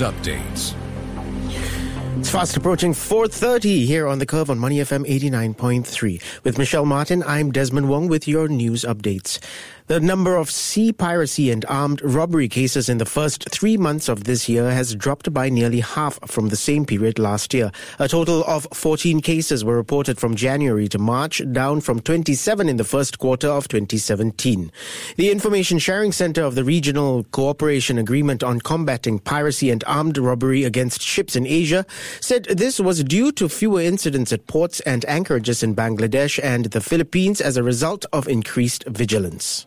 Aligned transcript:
updates. 0.00 0.74
It's 2.18 2.28
fast 2.28 2.56
approaching 2.56 2.92
4.30 2.92 3.86
here 3.86 4.06
on 4.06 4.18
The 4.18 4.26
Curve 4.26 4.50
on 4.50 4.58
Money 4.58 4.76
FM 4.76 5.06
89.3. 5.08 6.44
With 6.44 6.58
Michelle 6.58 6.84
Martin, 6.84 7.22
I'm 7.22 7.50
Desmond 7.50 7.88
Wong 7.88 8.08
with 8.08 8.28
your 8.28 8.46
news 8.46 8.84
updates. 8.84 9.38
The 9.90 9.98
number 9.98 10.36
of 10.36 10.52
sea 10.52 10.92
piracy 10.92 11.50
and 11.50 11.64
armed 11.64 12.00
robbery 12.02 12.46
cases 12.46 12.88
in 12.88 12.98
the 12.98 13.04
first 13.04 13.50
three 13.50 13.76
months 13.76 14.08
of 14.08 14.22
this 14.22 14.48
year 14.48 14.70
has 14.70 14.94
dropped 14.94 15.34
by 15.34 15.48
nearly 15.48 15.80
half 15.80 16.16
from 16.30 16.48
the 16.48 16.54
same 16.54 16.86
period 16.86 17.18
last 17.18 17.52
year. 17.52 17.72
A 17.98 18.06
total 18.06 18.44
of 18.44 18.68
14 18.72 19.20
cases 19.20 19.64
were 19.64 19.74
reported 19.74 20.20
from 20.20 20.36
January 20.36 20.86
to 20.86 20.98
March, 21.00 21.42
down 21.50 21.80
from 21.80 21.98
27 21.98 22.68
in 22.68 22.76
the 22.76 22.84
first 22.84 23.18
quarter 23.18 23.48
of 23.48 23.66
2017. 23.66 24.70
The 25.16 25.32
Information 25.32 25.80
Sharing 25.80 26.12
Center 26.12 26.44
of 26.44 26.54
the 26.54 26.62
Regional 26.62 27.24
Cooperation 27.32 27.98
Agreement 27.98 28.44
on 28.44 28.60
Combating 28.60 29.18
Piracy 29.18 29.70
and 29.70 29.82
Armed 29.88 30.18
Robbery 30.18 30.62
Against 30.62 31.02
Ships 31.02 31.34
in 31.34 31.48
Asia 31.48 31.84
said 32.20 32.44
this 32.44 32.78
was 32.78 33.02
due 33.02 33.32
to 33.32 33.48
fewer 33.48 33.80
incidents 33.80 34.32
at 34.32 34.46
ports 34.46 34.78
and 34.82 35.04
anchorages 35.06 35.64
in 35.64 35.74
Bangladesh 35.74 36.38
and 36.40 36.66
the 36.66 36.80
Philippines 36.80 37.40
as 37.40 37.56
a 37.56 37.64
result 37.64 38.06
of 38.12 38.28
increased 38.28 38.84
vigilance. 38.86 39.66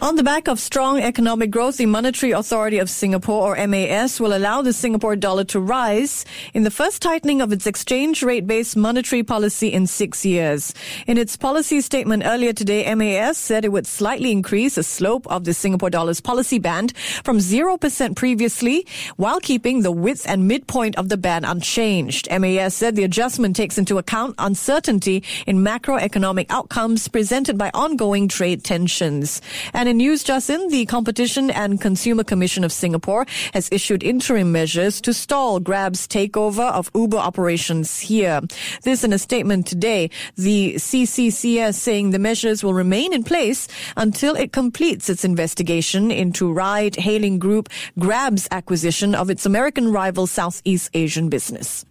On 0.00 0.14
the 0.14 0.22
back 0.22 0.46
of 0.46 0.60
strong 0.60 1.00
economic 1.00 1.50
growth, 1.50 1.78
the 1.78 1.86
Monetary 1.86 2.30
Authority 2.30 2.78
of 2.78 2.88
Singapore, 2.88 3.56
or 3.56 3.66
MAS, 3.66 4.20
will 4.20 4.32
allow 4.32 4.62
the 4.62 4.72
Singapore 4.72 5.16
dollar 5.16 5.42
to 5.46 5.58
rise 5.58 6.24
in 6.54 6.62
the 6.62 6.70
first 6.70 7.02
tightening 7.02 7.40
of 7.40 7.50
its 7.50 7.66
exchange 7.66 8.22
rate 8.22 8.46
based 8.46 8.76
monetary 8.76 9.24
policy 9.24 9.72
in 9.72 9.88
six 9.88 10.24
years. 10.24 10.72
In 11.08 11.18
its 11.18 11.36
policy 11.36 11.80
statement 11.80 12.22
earlier 12.24 12.52
today, 12.52 12.94
MAS 12.94 13.38
said 13.38 13.64
it 13.64 13.72
would 13.72 13.88
slightly 13.88 14.30
increase 14.30 14.76
the 14.76 14.84
slope 14.84 15.26
of 15.26 15.42
the 15.42 15.52
Singapore 15.52 15.90
dollar's 15.90 16.20
policy 16.20 16.60
band 16.60 16.96
from 17.24 17.38
0% 17.38 18.14
previously, 18.14 18.86
while 19.16 19.40
keeping 19.40 19.82
the 19.82 19.90
width 19.90 20.28
and 20.28 20.46
midpoint 20.46 20.96
of 20.96 21.08
the 21.08 21.16
band 21.16 21.44
unchanged. 21.44 22.28
MAS 22.30 22.72
said 22.72 22.94
the 22.94 23.02
adjustment 23.02 23.56
takes 23.56 23.78
into 23.78 23.98
account 23.98 24.36
uncertainty 24.38 25.24
in 25.48 25.58
macroeconomic 25.58 26.46
outcomes 26.50 27.08
presented 27.08 27.58
by 27.58 27.72
ongoing 27.74 28.28
trade 28.28 28.62
tensions. 28.62 29.42
And 29.74 29.87
in 29.88 29.96
news 29.96 30.22
just 30.22 30.50
in, 30.50 30.68
the 30.68 30.86
Competition 30.86 31.50
and 31.50 31.80
Consumer 31.80 32.22
Commission 32.22 32.62
of 32.62 32.72
Singapore 32.72 33.26
has 33.54 33.68
issued 33.72 34.02
interim 34.02 34.52
measures 34.52 35.00
to 35.00 35.14
stall 35.14 35.58
Grab's 35.60 36.06
takeover 36.06 36.70
of 36.70 36.90
Uber 36.94 37.16
operations 37.16 37.98
here. 37.98 38.40
This 38.82 39.02
in 39.02 39.12
a 39.12 39.18
statement 39.18 39.66
today. 39.66 40.10
The 40.36 40.74
CCCS 40.74 41.74
saying 41.74 42.10
the 42.10 42.18
measures 42.18 42.62
will 42.62 42.74
remain 42.74 43.12
in 43.12 43.24
place 43.24 43.66
until 43.96 44.36
it 44.36 44.52
completes 44.52 45.08
its 45.08 45.24
investigation 45.24 46.10
into 46.10 46.52
ride 46.52 46.96
hailing 46.96 47.38
group 47.38 47.68
Grab's 47.98 48.46
acquisition 48.50 49.14
of 49.14 49.30
its 49.30 49.46
American 49.46 49.90
rival 49.90 50.26
Southeast 50.26 50.90
Asian 50.94 51.28
business. 51.28 51.84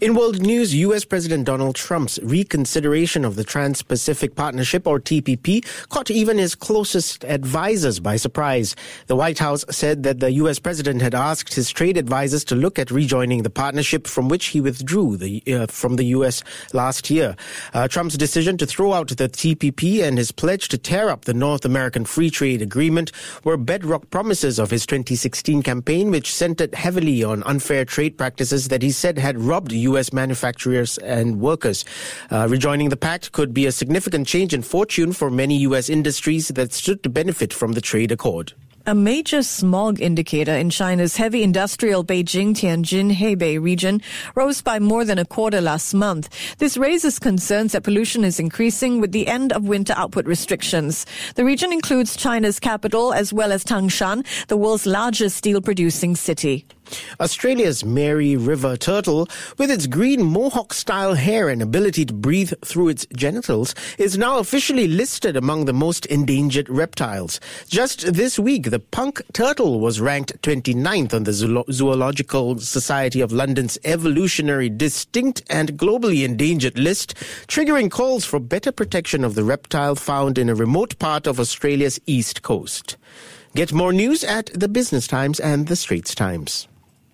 In 0.00 0.14
world 0.14 0.40
news, 0.40 0.76
U.S. 0.76 1.04
President 1.04 1.44
Donald 1.44 1.74
Trump's 1.74 2.20
reconsideration 2.22 3.24
of 3.24 3.34
the 3.34 3.42
Trans 3.42 3.82
Pacific 3.82 4.36
Partnership, 4.36 4.86
or 4.86 5.00
TPP, 5.00 5.88
caught 5.88 6.08
even 6.08 6.38
his 6.38 6.54
closest 6.54 7.24
advisors 7.24 7.98
by 7.98 8.14
surprise. 8.14 8.76
The 9.08 9.16
White 9.16 9.40
House 9.40 9.64
said 9.70 10.04
that 10.04 10.20
the 10.20 10.30
U.S. 10.34 10.60
president 10.60 11.02
had 11.02 11.16
asked 11.16 11.52
his 11.52 11.70
trade 11.70 11.96
advisors 11.96 12.44
to 12.44 12.54
look 12.54 12.78
at 12.78 12.92
rejoining 12.92 13.42
the 13.42 13.50
partnership 13.50 14.06
from 14.06 14.28
which 14.28 14.46
he 14.46 14.60
withdrew 14.60 15.16
the, 15.16 15.42
uh, 15.52 15.66
from 15.66 15.96
the 15.96 16.04
U.S. 16.04 16.44
last 16.72 17.10
year. 17.10 17.34
Uh, 17.74 17.88
Trump's 17.88 18.16
decision 18.16 18.56
to 18.58 18.66
throw 18.66 18.92
out 18.92 19.08
the 19.08 19.28
TPP 19.28 20.00
and 20.00 20.16
his 20.16 20.30
pledge 20.30 20.68
to 20.68 20.78
tear 20.78 21.10
up 21.10 21.24
the 21.24 21.34
North 21.34 21.64
American 21.64 22.04
Free 22.04 22.30
Trade 22.30 22.62
Agreement 22.62 23.10
were 23.42 23.56
bedrock 23.56 24.08
promises 24.10 24.60
of 24.60 24.70
his 24.70 24.86
2016 24.86 25.64
campaign, 25.64 26.12
which 26.12 26.32
centered 26.32 26.72
heavily 26.76 27.24
on 27.24 27.42
unfair 27.42 27.84
trade 27.84 28.16
practices 28.16 28.68
that 28.68 28.80
he 28.80 28.92
said 28.92 29.18
had 29.18 29.36
robbed 29.40 29.57
U.S. 29.72 30.12
manufacturers 30.12 30.98
and 30.98 31.40
workers. 31.40 31.84
Uh, 32.30 32.46
rejoining 32.48 32.88
the 32.88 32.96
pact 32.96 33.32
could 33.32 33.52
be 33.52 33.66
a 33.66 33.72
significant 33.72 34.26
change 34.26 34.54
in 34.54 34.62
fortune 34.62 35.12
for 35.12 35.30
many 35.30 35.58
U.S. 35.58 35.88
industries 35.88 36.48
that 36.48 36.72
stood 36.72 37.02
to 37.02 37.08
benefit 37.08 37.52
from 37.52 37.72
the 37.72 37.80
trade 37.80 38.12
accord. 38.12 38.52
A 38.88 38.94
major 38.94 39.42
smog 39.42 40.00
indicator 40.00 40.54
in 40.54 40.70
China's 40.70 41.14
heavy 41.14 41.42
industrial 41.42 42.02
Beijing, 42.02 42.54
Tianjin, 42.54 43.14
Hebei 43.14 43.62
region 43.62 44.00
rose 44.34 44.62
by 44.62 44.78
more 44.78 45.04
than 45.04 45.18
a 45.18 45.26
quarter 45.26 45.60
last 45.60 45.92
month. 45.92 46.30
This 46.56 46.78
raises 46.78 47.18
concerns 47.18 47.72
that 47.72 47.82
pollution 47.82 48.24
is 48.24 48.40
increasing 48.40 48.98
with 48.98 49.12
the 49.12 49.26
end 49.26 49.52
of 49.52 49.68
winter 49.68 49.92
output 49.94 50.24
restrictions. 50.24 51.04
The 51.34 51.44
region 51.44 51.70
includes 51.70 52.16
China's 52.16 52.58
capital 52.58 53.12
as 53.12 53.30
well 53.30 53.52
as 53.52 53.62
Tangshan, 53.62 54.24
the 54.46 54.56
world's 54.56 54.86
largest 54.86 55.36
steel 55.36 55.60
producing 55.60 56.16
city. 56.16 56.64
Australia's 57.20 57.84
Mary 57.84 58.36
River 58.36 58.76
turtle, 58.76 59.28
with 59.58 59.70
its 59.70 59.86
green 59.86 60.22
mohawk 60.22 60.72
style 60.72 61.14
hair 61.14 61.48
and 61.48 61.60
ability 61.60 62.04
to 62.04 62.14
breathe 62.14 62.52
through 62.64 62.88
its 62.88 63.06
genitals, 63.14 63.74
is 63.98 64.18
now 64.18 64.38
officially 64.38 64.88
listed 64.88 65.36
among 65.36 65.64
the 65.64 65.72
most 65.72 66.06
endangered 66.06 66.68
reptiles. 66.68 67.40
Just 67.68 68.12
this 68.12 68.38
week, 68.38 68.70
the 68.70 68.78
punk 68.78 69.20
turtle 69.32 69.80
was 69.80 70.00
ranked 70.00 70.40
29th 70.42 71.14
on 71.14 71.24
the 71.24 71.32
Zoological 71.72 72.58
Society 72.58 73.20
of 73.20 73.32
London's 73.32 73.78
evolutionary 73.84 74.68
distinct 74.68 75.42
and 75.50 75.78
globally 75.78 76.24
endangered 76.24 76.78
list, 76.78 77.14
triggering 77.46 77.90
calls 77.90 78.24
for 78.24 78.40
better 78.40 78.72
protection 78.72 79.24
of 79.24 79.34
the 79.34 79.44
reptile 79.44 79.94
found 79.94 80.38
in 80.38 80.48
a 80.48 80.54
remote 80.54 80.98
part 80.98 81.26
of 81.26 81.40
Australia's 81.40 82.00
east 82.06 82.42
coast. 82.42 82.96
Get 83.54 83.72
more 83.72 83.92
news 83.92 84.22
at 84.24 84.46
the 84.54 84.68
Business 84.68 85.06
Times 85.06 85.40
and 85.40 85.66
the 85.66 85.76
Straits 85.76 86.14
Times. 86.14 86.68